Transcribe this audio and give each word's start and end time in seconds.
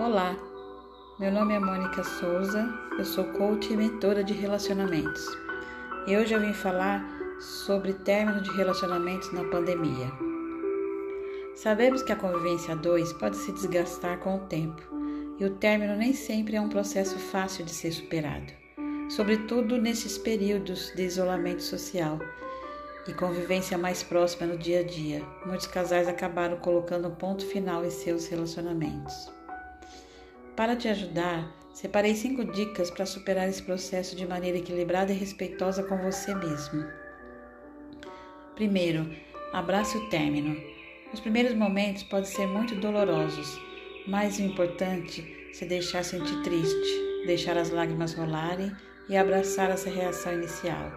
Olá, 0.00 0.34
meu 1.18 1.30
nome 1.30 1.52
é 1.52 1.58
Mônica 1.58 2.02
Souza, 2.02 2.66
eu 2.98 3.04
sou 3.04 3.22
coach 3.34 3.70
e 3.70 3.76
mentora 3.76 4.24
de 4.24 4.32
relacionamentos. 4.32 5.22
E 6.06 6.16
hoje 6.16 6.32
eu 6.32 6.40
vim 6.40 6.54
falar 6.54 7.04
sobre 7.38 7.92
término 7.92 8.40
de 8.40 8.50
relacionamentos 8.52 9.30
na 9.30 9.44
pandemia. 9.44 10.10
Sabemos 11.54 12.02
que 12.02 12.12
a 12.12 12.16
convivência 12.16 12.72
a 12.72 12.76
dois 12.78 13.12
pode 13.12 13.36
se 13.36 13.52
desgastar 13.52 14.20
com 14.20 14.36
o 14.36 14.46
tempo 14.46 14.80
e 15.38 15.44
o 15.44 15.50
término 15.56 15.94
nem 15.94 16.14
sempre 16.14 16.56
é 16.56 16.60
um 16.62 16.70
processo 16.70 17.18
fácil 17.18 17.66
de 17.66 17.70
ser 17.70 17.92
superado, 17.92 18.50
sobretudo 19.10 19.76
nesses 19.76 20.16
períodos 20.16 20.94
de 20.96 21.02
isolamento 21.02 21.62
social 21.62 22.18
e 23.06 23.12
convivência 23.12 23.76
mais 23.76 24.02
próxima 24.02 24.46
no 24.46 24.56
dia 24.56 24.80
a 24.80 24.82
dia. 24.82 25.22
Muitos 25.44 25.66
casais 25.66 26.08
acabaram 26.08 26.56
colocando 26.56 27.06
um 27.06 27.14
ponto 27.14 27.44
final 27.44 27.84
em 27.84 27.90
seus 27.90 28.28
relacionamentos. 28.28 29.39
Para 30.60 30.76
te 30.76 30.88
ajudar, 30.88 31.50
separei 31.72 32.14
cinco 32.14 32.44
dicas 32.44 32.90
para 32.90 33.06
superar 33.06 33.48
esse 33.48 33.62
processo 33.62 34.14
de 34.14 34.26
maneira 34.26 34.58
equilibrada 34.58 35.10
e 35.10 35.16
respeitosa 35.16 35.82
com 35.82 35.96
você 35.96 36.34
mesmo. 36.34 36.84
Primeiro, 38.56 39.10
abrace 39.54 39.96
o 39.96 40.10
término. 40.10 40.54
Os 41.14 41.20
primeiros 41.20 41.54
momentos 41.54 42.02
podem 42.02 42.26
ser 42.26 42.46
muito 42.46 42.74
dolorosos, 42.74 43.58
mas 44.06 44.38
o 44.38 44.42
importante 44.42 45.22
é 45.48 45.54
se 45.54 45.64
deixar 45.64 46.04
sentir 46.04 46.42
triste, 46.42 47.24
deixar 47.24 47.56
as 47.56 47.70
lágrimas 47.70 48.12
rolarem 48.12 48.70
e 49.08 49.16
abraçar 49.16 49.70
essa 49.70 49.88
reação 49.88 50.34
inicial. 50.34 50.92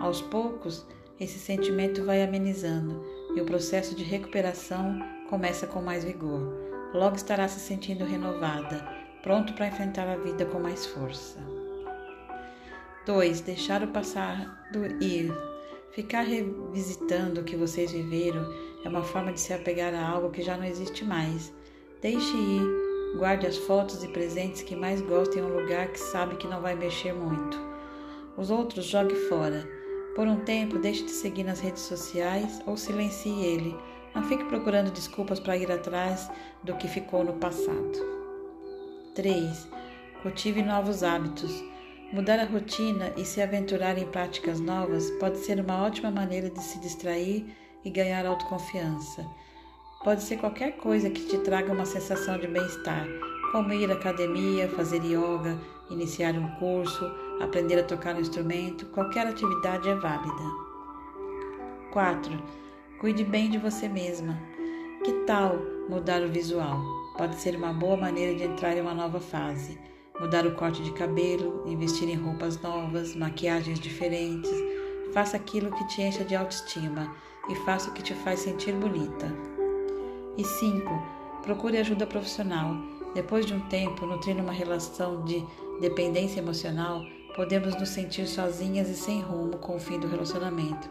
Aos 0.00 0.22
poucos, 0.22 0.86
esse 1.20 1.38
sentimento 1.38 2.02
vai 2.02 2.22
amenizando 2.22 3.04
e 3.36 3.42
o 3.42 3.44
processo 3.44 3.94
de 3.94 4.04
recuperação 4.04 4.98
começa 5.28 5.66
com 5.66 5.82
mais 5.82 6.02
vigor. 6.02 6.50
Logo 6.94 7.16
estará 7.16 7.46
se 7.46 7.60
sentindo 7.60 8.06
renovada 8.06 9.01
pronto 9.22 9.52
para 9.54 9.68
enfrentar 9.68 10.08
a 10.08 10.16
vida 10.16 10.44
com 10.44 10.58
mais 10.58 10.84
força. 10.84 11.38
2. 13.06 13.40
Deixar 13.40 13.82
o 13.82 13.88
passado 13.88 14.50
ir. 15.00 15.32
Ficar 15.92 16.22
revisitando 16.22 17.40
o 17.40 17.44
que 17.44 17.56
vocês 17.56 17.92
viveram 17.92 18.44
é 18.84 18.88
uma 18.88 19.02
forma 19.02 19.32
de 19.32 19.40
se 19.40 19.52
apegar 19.52 19.94
a 19.94 20.08
algo 20.08 20.30
que 20.30 20.42
já 20.42 20.56
não 20.56 20.64
existe 20.64 21.04
mais. 21.04 21.52
Deixe 22.00 22.36
ir, 22.36 23.16
guarde 23.18 23.46
as 23.46 23.56
fotos 23.58 24.02
e 24.02 24.08
presentes 24.08 24.62
que 24.62 24.74
mais 24.74 25.00
gosta 25.00 25.38
em 25.38 25.42
um 25.42 25.60
lugar 25.60 25.88
que 25.88 25.98
sabe 25.98 26.36
que 26.36 26.48
não 26.48 26.60
vai 26.60 26.74
mexer 26.74 27.12
muito. 27.12 27.58
Os 28.36 28.50
outros 28.50 28.86
jogue 28.86 29.14
fora. 29.28 29.68
Por 30.14 30.26
um 30.26 30.40
tempo, 30.44 30.78
deixe 30.78 31.04
de 31.04 31.10
seguir 31.10 31.44
nas 31.44 31.60
redes 31.60 31.82
sociais 31.82 32.60
ou 32.66 32.76
silencie 32.76 33.44
ele. 33.44 33.76
Não 34.14 34.22
fique 34.24 34.44
procurando 34.44 34.90
desculpas 34.90 35.40
para 35.40 35.56
ir 35.56 35.70
atrás 35.70 36.30
do 36.62 36.76
que 36.76 36.88
ficou 36.88 37.24
no 37.24 37.34
passado. 37.34 38.21
3. 39.14 39.68
Cultive 40.22 40.62
novos 40.62 41.02
hábitos. 41.02 41.62
Mudar 42.14 42.38
a 42.38 42.46
rotina 42.46 43.12
e 43.14 43.26
se 43.26 43.42
aventurar 43.42 43.98
em 43.98 44.06
práticas 44.06 44.58
novas 44.58 45.10
pode 45.20 45.36
ser 45.40 45.60
uma 45.60 45.82
ótima 45.82 46.10
maneira 46.10 46.48
de 46.48 46.62
se 46.62 46.80
distrair 46.80 47.44
e 47.84 47.90
ganhar 47.90 48.24
autoconfiança. 48.24 49.26
Pode 50.02 50.22
ser 50.22 50.38
qualquer 50.38 50.78
coisa 50.78 51.10
que 51.10 51.26
te 51.26 51.36
traga 51.38 51.74
uma 51.74 51.84
sensação 51.84 52.38
de 52.38 52.46
bem-estar, 52.46 53.06
como 53.52 53.74
ir 53.74 53.90
à 53.90 53.94
academia, 53.94 54.66
fazer 54.70 55.02
yoga, 55.04 55.60
iniciar 55.90 56.32
um 56.32 56.48
curso, 56.56 57.04
aprender 57.38 57.80
a 57.80 57.84
tocar 57.84 58.16
um 58.16 58.20
instrumento, 58.20 58.86
qualquer 58.86 59.26
atividade 59.26 59.90
é 59.90 59.94
válida. 59.94 60.42
4. 61.92 62.42
Cuide 62.98 63.24
bem 63.24 63.50
de 63.50 63.58
você 63.58 63.90
mesma. 63.90 64.51
Que 65.04 65.12
tal 65.26 65.58
mudar 65.88 66.22
o 66.22 66.28
visual? 66.28 67.02
pode 67.16 67.36
ser 67.36 67.56
uma 67.56 67.72
boa 67.72 67.96
maneira 67.96 68.34
de 68.34 68.44
entrar 68.44 68.76
em 68.76 68.80
uma 68.80 68.94
nova 68.94 69.20
fase. 69.20 69.78
Mudar 70.18 70.46
o 70.46 70.54
corte 70.54 70.82
de 70.82 70.92
cabelo, 70.92 71.64
investir 71.66 72.08
em 72.08 72.14
roupas 72.14 72.60
novas, 72.60 73.14
maquiagens 73.14 73.78
diferentes. 73.78 74.50
Faça 75.12 75.36
aquilo 75.36 75.70
que 75.70 75.86
te 75.88 76.02
encha 76.02 76.24
de 76.24 76.34
autoestima 76.34 77.14
e 77.48 77.54
faça 77.56 77.90
o 77.90 77.92
que 77.92 78.02
te 78.02 78.14
faz 78.14 78.40
sentir 78.40 78.72
bonita. 78.72 79.32
E 80.36 80.44
5. 80.44 81.42
Procure 81.42 81.78
ajuda 81.78 82.06
profissional. 82.06 82.74
Depois 83.14 83.44
de 83.44 83.52
um 83.52 83.60
tempo 83.68 84.06
nutrindo 84.06 84.42
uma 84.42 84.52
relação 84.52 85.22
de 85.24 85.44
dependência 85.80 86.40
emocional, 86.40 87.02
podemos 87.36 87.74
nos 87.78 87.90
sentir 87.90 88.26
sozinhas 88.26 88.88
e 88.88 88.94
sem 88.94 89.20
rumo 89.20 89.58
com 89.58 89.76
o 89.76 89.80
fim 89.80 89.98
do 89.98 90.08
relacionamento. 90.08 90.88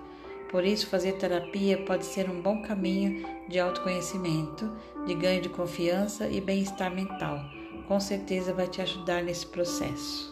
Por 0.52 0.66
isso, 0.66 0.88
fazer 0.88 1.14
terapia 1.14 1.82
pode 1.86 2.06
ser 2.06 2.30
um 2.30 2.42
bom 2.42 2.62
caminho 2.62 3.26
de 3.48 3.58
autoconhecimento, 3.58 4.70
de 5.06 5.16
ganho 5.16 5.42
de 5.42 5.48
confiança 5.48 6.28
e 6.28 6.42
bem-estar 6.42 6.94
mental. 6.94 7.40
Com 7.88 8.00
certeza 8.02 8.54
vai 8.54 8.68
te 8.68 8.82
ajudar 8.82 9.24
nesse 9.24 9.48
processo. 9.48 10.30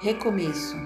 Recomeço. 0.00 0.76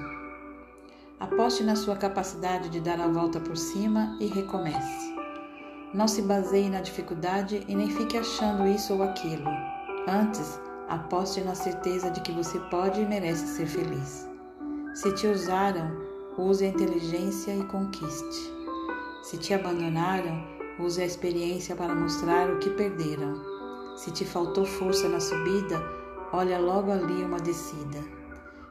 Aposte 1.21 1.63
na 1.63 1.77
sua 1.77 1.97
capacidade 1.97 2.69
de 2.69 2.81
dar 2.81 3.01
a 3.01 3.09
volta 3.09 3.39
por 3.39 3.57
cima 3.57 4.17
e 4.21 4.27
recomece. 4.27 5.15
Não 5.95 6.07
se 6.09 6.23
baseie 6.23 6.69
na 6.69 6.81
dificuldade 6.81 7.65
e 7.69 7.75
nem 7.75 7.89
fique 7.89 8.19
achando 8.19 8.67
isso 8.67 8.95
ou 8.95 9.03
aquilo. 9.03 9.49
Antes, 10.09 10.61
aposte 10.89 11.41
na 11.41 11.55
certeza 11.55 12.11
de 12.11 12.21
que 12.21 12.33
você 12.33 12.59
pode 12.69 13.01
e 13.01 13.07
merece 13.07 13.47
ser 13.47 13.67
feliz. 13.67 14.28
Se 15.01 15.13
te 15.13 15.29
usaram, 15.29 15.93
use 16.37 16.65
a 16.65 16.69
inteligência 16.71 17.55
e 17.55 17.63
conquiste. 17.67 18.53
Se 19.23 19.39
te 19.39 19.55
abandonaram, 19.55 20.43
use 20.81 21.01
a 21.01 21.07
experiência 21.07 21.77
para 21.77 21.95
mostrar 21.95 22.51
o 22.51 22.59
que 22.59 22.69
perderam. 22.71 23.41
Se 23.97 24.11
te 24.11 24.25
faltou 24.25 24.65
força 24.65 25.09
na 25.09 25.21
subida, 25.21 25.81
olha 26.33 26.59
logo 26.59 26.91
ali 26.91 27.23
uma 27.23 27.39
descida. 27.39 28.01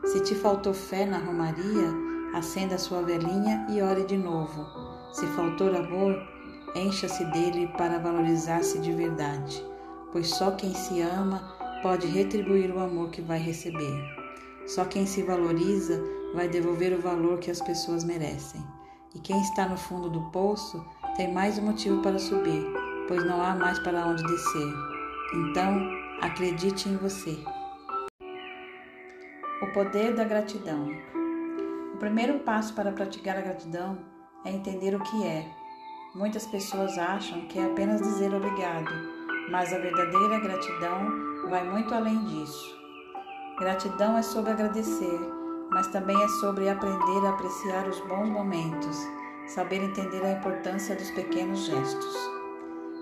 Se 0.03 0.19
te 0.19 0.35
faltou 0.35 0.73
fé 0.73 1.05
na 1.05 1.17
romaria, 1.17 1.93
acenda 2.33 2.75
a 2.75 2.77
sua 2.77 3.03
velhinha 3.03 3.65
e 3.69 3.81
ore 3.81 4.03
de 4.03 4.17
novo. 4.17 4.65
Se 5.13 5.25
faltou 5.27 5.73
amor, 5.73 6.13
encha-se 6.75 7.23
dele 7.31 7.71
para 7.77 7.99
valorizar-se 7.99 8.79
de 8.79 8.91
verdade, 8.91 9.65
pois 10.11 10.27
só 10.27 10.51
quem 10.51 10.73
se 10.73 10.99
ama 10.99 11.55
pode 11.81 12.05
retribuir 12.05 12.69
o 12.75 12.81
amor 12.81 13.11
que 13.11 13.21
vai 13.21 13.39
receber. 13.39 14.27
Só 14.67 14.83
quem 14.83 15.05
se 15.05 15.23
valoriza 15.23 16.16
vai 16.33 16.47
devolver 16.47 16.93
o 16.93 17.01
valor 17.01 17.39
que 17.39 17.51
as 17.51 17.61
pessoas 17.61 18.03
merecem. 18.03 18.61
E 19.15 19.19
quem 19.19 19.39
está 19.41 19.67
no 19.67 19.77
fundo 19.77 20.09
do 20.09 20.21
poço 20.31 20.85
tem 21.15 21.33
mais 21.33 21.57
um 21.57 21.63
motivo 21.63 22.01
para 22.01 22.19
subir, 22.19 22.63
pois 23.07 23.25
não 23.25 23.41
há 23.41 23.55
mais 23.55 23.79
para 23.79 24.05
onde 24.05 24.23
descer. 24.23 24.73
Então, 25.33 25.79
acredite 26.21 26.89
em 26.89 26.97
você. 26.97 27.37
O 29.61 29.73
poder 29.73 30.13
da 30.13 30.23
gratidão. 30.23 30.87
O 31.93 31.97
primeiro 31.97 32.39
passo 32.39 32.73
para 32.75 32.91
praticar 32.91 33.37
a 33.37 33.41
gratidão 33.41 33.97
é 34.45 34.51
entender 34.51 34.93
o 34.93 35.03
que 35.03 35.25
é. 35.25 35.45
Muitas 36.13 36.45
pessoas 36.45 36.97
acham 36.97 37.47
que 37.47 37.59
é 37.59 37.65
apenas 37.65 38.01
dizer 38.01 38.33
obrigado, 38.33 38.91
mas 39.49 39.73
a 39.73 39.79
verdadeira 39.79 40.39
gratidão 40.39 41.49
vai 41.49 41.67
muito 41.67 41.93
além 41.93 42.23
disso. 42.25 42.77
Gratidão 43.59 44.17
é 44.17 44.21
sobre 44.21 44.51
agradecer, 44.51 45.36
mas 45.71 45.87
também 45.87 46.21
é 46.21 46.27
sobre 46.39 46.69
aprender 46.69 47.25
a 47.25 47.29
apreciar 47.29 47.87
os 47.87 47.99
bons 48.01 48.29
momentos, 48.29 48.97
saber 49.47 49.81
entender 49.83 50.23
a 50.25 50.33
importância 50.33 50.95
dos 50.95 51.11
pequenos 51.11 51.59
gestos. 51.65 52.15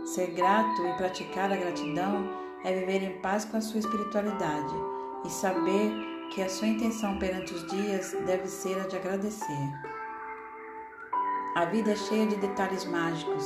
Ser 0.05 0.27
grato 0.27 0.81
e 0.85 0.97
praticar 0.97 1.51
a 1.51 1.55
gratidão 1.55 2.29
é 2.63 2.73
viver 2.73 3.03
em 3.03 3.21
paz 3.21 3.45
com 3.45 3.57
a 3.57 3.61
sua 3.61 3.79
espiritualidade 3.79 4.73
e 5.25 5.29
saber 5.29 5.91
que 6.33 6.41
a 6.41 6.49
sua 6.49 6.67
intenção 6.67 7.17
perante 7.17 7.53
os 7.53 7.67
dias 7.67 8.15
deve 8.25 8.47
ser 8.47 8.79
a 8.79 8.87
de 8.87 8.97
agradecer. 8.97 9.69
A 11.55 11.65
vida 11.65 11.91
é 11.91 11.95
cheia 11.95 12.27
de 12.27 12.35
detalhes 12.35 12.85
mágicos 12.85 13.45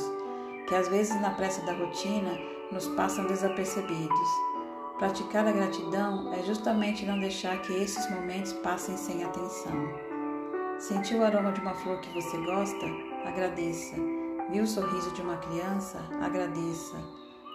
que 0.66 0.74
às 0.74 0.88
vezes 0.88 1.20
na 1.20 1.30
pressa 1.30 1.64
da 1.66 1.72
rotina 1.72 2.30
nos 2.70 2.86
passam 2.88 3.26
desapercebidos 3.26 4.49
Praticar 5.00 5.48
a 5.48 5.52
gratidão 5.52 6.30
é 6.34 6.42
justamente 6.42 7.06
não 7.06 7.18
deixar 7.18 7.62
que 7.62 7.72
esses 7.72 8.10
momentos 8.10 8.52
passem 8.52 8.98
sem 8.98 9.24
atenção. 9.24 9.72
Sentiu 10.78 11.20
o 11.20 11.24
aroma 11.24 11.52
de 11.52 11.60
uma 11.62 11.72
flor 11.72 11.98
que 12.02 12.12
você 12.12 12.36
gosta? 12.44 12.84
Agradeça. 13.24 13.96
Viu 14.50 14.62
o 14.62 14.66
sorriso 14.66 15.10
de 15.14 15.22
uma 15.22 15.38
criança? 15.38 15.98
Agradeça. 16.20 16.98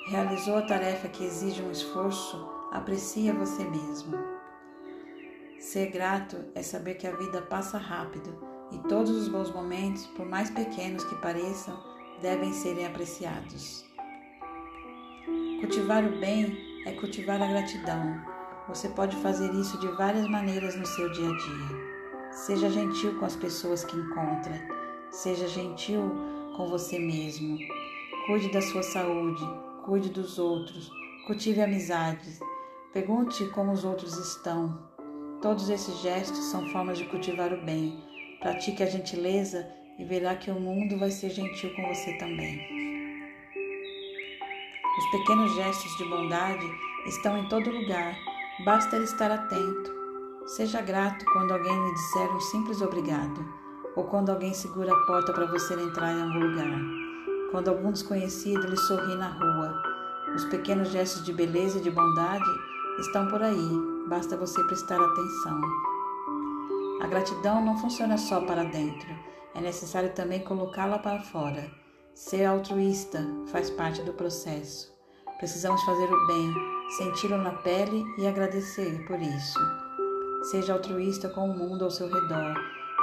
Realizou 0.08 0.58
a 0.58 0.64
tarefa 0.64 1.08
que 1.08 1.24
exige 1.24 1.62
um 1.62 1.70
esforço? 1.70 2.50
Aprecie 2.72 3.32
você 3.32 3.64
mesmo. 3.64 4.18
Ser 5.60 5.92
grato 5.92 6.46
é 6.56 6.64
saber 6.64 6.96
que 6.96 7.06
a 7.06 7.16
vida 7.16 7.44
passa 7.44 7.78
rápido 7.78 8.36
e 8.72 8.80
todos 8.90 9.12
os 9.12 9.28
bons 9.28 9.54
momentos, 9.54 10.08
por 10.18 10.26
mais 10.26 10.50
pequenos 10.50 11.04
que 11.04 11.16
pareçam, 11.22 11.80
devem 12.24 12.52
serem 12.54 12.88
apreciados. 12.88 13.86
Cultivar 15.62 16.04
o 16.04 16.20
bem 16.20 16.75
é 16.86 16.92
cultivar 16.92 17.42
a 17.42 17.48
gratidão. 17.48 18.22
Você 18.68 18.90
pode 18.90 19.16
fazer 19.18 19.52
isso 19.54 19.80
de 19.80 19.88
várias 19.90 20.28
maneiras 20.28 20.76
no 20.76 20.86
seu 20.86 21.12
dia 21.12 21.28
a 21.28 21.38
dia. 21.38 21.96
Seja 22.32 22.70
gentil 22.70 23.18
com 23.20 23.26
as 23.26 23.36
pessoas 23.36 23.84
que 23.84 23.96
encontra. 23.96 24.54
Seja 25.12 25.48
gentil 25.48 26.02
com 26.56 26.68
você 26.68 27.00
mesmo. 27.00 27.58
Cuide 28.28 28.52
da 28.52 28.62
sua 28.62 28.84
saúde. 28.84 29.44
cuide 29.86 30.10
dos 30.10 30.40
outros, 30.40 30.90
cultive 31.28 31.62
amizades, 31.62 32.40
pergunte 32.92 33.46
como 33.50 33.72
os 33.72 33.86
outros 33.86 34.18
estão. 34.18 34.80
Todos 35.44 35.70
esses 35.70 36.00
gestos 36.00 36.46
são 36.46 36.68
formas 36.70 36.98
de 36.98 37.06
cultivar 37.06 37.54
o 37.54 37.64
bem. 37.64 38.04
Pratique 38.40 38.82
a 38.82 38.88
gentileza 38.88 39.68
e 40.00 40.04
verá 40.04 40.36
que 40.36 40.50
o 40.50 40.60
mundo 40.60 40.98
vai 40.98 41.12
ser 41.12 41.30
gentil 41.30 41.72
com 41.76 41.88
você 41.88 42.18
também. 42.18 42.75
Os 45.06 45.12
pequenos 45.12 45.54
gestos 45.54 45.96
de 45.98 46.06
bondade 46.06 46.66
estão 47.06 47.38
em 47.38 47.48
todo 47.48 47.70
lugar, 47.70 48.18
basta 48.66 48.98
estar 48.98 49.30
atento. 49.30 49.94
Seja 50.48 50.82
grato 50.82 51.24
quando 51.26 51.52
alguém 51.52 51.72
lhe 51.72 51.94
disser 51.94 52.36
um 52.36 52.40
simples 52.40 52.82
obrigado, 52.82 53.46
ou 53.96 54.06
quando 54.06 54.32
alguém 54.32 54.52
segura 54.52 54.92
a 54.92 55.06
porta 55.06 55.32
para 55.32 55.46
você 55.46 55.76
entrar 55.76 56.12
em 56.12 56.24
algum 56.24 56.48
lugar, 56.48 56.80
quando 57.52 57.68
algum 57.68 57.92
desconhecido 57.92 58.66
lhe 58.66 58.78
sorri 58.78 59.16
na 59.16 59.30
rua. 59.30 59.80
Os 60.34 60.44
pequenos 60.46 60.90
gestos 60.90 61.24
de 61.24 61.32
beleza 61.32 61.78
e 61.78 61.82
de 61.82 61.92
bondade 61.92 62.50
estão 63.00 63.28
por 63.28 63.44
aí, 63.44 63.70
basta 64.10 64.36
você 64.36 64.62
prestar 64.64 65.00
atenção. 65.00 65.62
A 67.00 67.08
gratidão 67.08 67.64
não 67.64 67.78
funciona 67.78 68.18
só 68.18 68.42
para 68.42 68.64
dentro, 68.64 69.08
é 69.54 69.62
necessário 69.62 70.14
também 70.14 70.44
colocá-la 70.44 70.98
para 70.98 71.22
fora. 71.22 71.70
Ser 72.16 72.46
altruísta 72.46 73.24
faz 73.52 73.70
parte 73.70 74.02
do 74.02 74.14
processo. 74.14 74.95
Precisamos 75.38 75.84
fazer 75.84 76.06
o 76.06 76.28
bem, 76.28 76.54
senti-lo 76.98 77.38
na 77.38 77.52
pele 77.52 78.06
e 78.18 78.26
agradecer 78.26 79.06
por 79.06 79.22
isso. 79.22 79.60
Seja 80.50 80.74
altruísta 80.74 81.28
com 81.28 81.50
o 81.50 81.58
mundo 81.58 81.84
ao 81.84 81.92
seu 81.92 82.08
redor. 82.08 82.56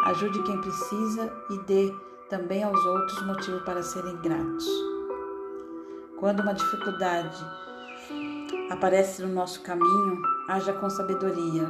Ajude 0.06 0.43
quem 0.44 0.58
precisa 0.61 1.31
e 1.50 1.58
dê 1.67 1.94
também 2.31 2.62
aos 2.62 2.82
outros 2.87 3.26
motivo 3.26 3.61
para 3.64 3.82
serem 3.82 4.17
gratos. 4.23 4.67
Quando 6.19 6.40
uma 6.40 6.55
dificuldade 6.55 7.44
aparece 8.70 9.20
no 9.20 9.29
nosso 9.29 9.61
caminho, 9.61 10.23
haja 10.49 10.73
com 10.73 10.88
sabedoria. 10.88 11.69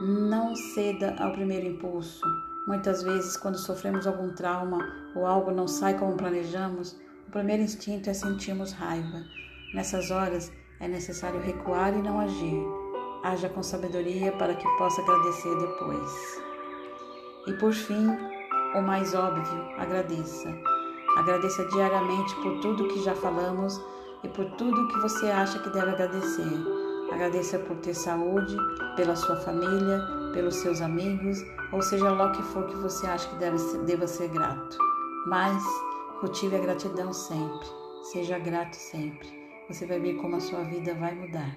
Não 0.00 0.56
ceda 0.56 1.14
ao 1.20 1.32
primeiro 1.32 1.68
impulso. 1.68 2.26
Muitas 2.66 3.04
vezes, 3.04 3.36
quando 3.36 3.56
sofremos 3.56 4.06
algum 4.06 4.34
trauma 4.34 4.78
ou 5.14 5.24
algo 5.24 5.52
não 5.52 5.68
sai 5.68 5.96
como 5.96 6.16
planejamos, 6.16 6.96
o 7.28 7.30
primeiro 7.30 7.62
instinto 7.62 8.10
é 8.10 8.14
sentirmos 8.14 8.72
raiva. 8.72 9.22
Nessas 9.74 10.10
horas, 10.10 10.52
é 10.80 10.86
necessário 10.86 11.40
recuar 11.40 11.96
e 11.96 12.02
não 12.02 12.20
agir. 12.20 12.62
Haja 13.24 13.48
com 13.48 13.62
sabedoria 13.62 14.30
para 14.32 14.54
que 14.54 14.68
possa 14.76 15.00
agradecer 15.00 15.54
depois. 15.56 16.42
E 17.46 17.52
por 17.54 17.72
fim, 17.72 18.06
o 18.74 18.82
mais 18.82 19.14
óbvio, 19.14 19.62
agradeça. 19.78 20.54
Agradeça 21.16 21.64
diariamente 21.68 22.34
por 22.36 22.60
tudo 22.60 22.88
que 22.88 23.02
já 23.02 23.14
falamos 23.14 23.80
e 24.22 24.28
por 24.28 24.44
tudo 24.56 24.88
que 24.88 24.98
você 24.98 25.30
acha 25.30 25.58
que 25.58 25.70
deve 25.70 25.90
agradecer. 25.90 26.52
Agradeça 27.10 27.58
por 27.60 27.76
ter 27.76 27.94
saúde, 27.94 28.54
pela 28.96 29.16
sua 29.16 29.36
família, 29.36 30.00
pelos 30.34 30.56
seus 30.56 30.82
amigos, 30.82 31.38
ou 31.72 31.80
seja 31.80 32.10
lá 32.10 32.26
o 32.26 32.32
que 32.32 32.42
for 32.42 32.66
que 32.66 32.76
você 32.76 33.06
acha 33.06 33.26
que 33.28 33.36
deve 33.36 33.56
deva 33.86 34.06
ser 34.06 34.28
grato. 34.28 34.76
Mas 35.26 35.62
cultive 36.20 36.56
a 36.56 36.60
gratidão 36.60 37.10
sempre. 37.12 37.68
Seja 38.02 38.38
grato 38.38 38.74
sempre 38.74 39.41
você 39.68 39.86
vai 39.86 39.98
ver 39.98 40.16
como 40.16 40.36
a 40.36 40.40
sua 40.40 40.62
vida 40.64 40.94
vai 40.94 41.14
mudar. 41.14 41.56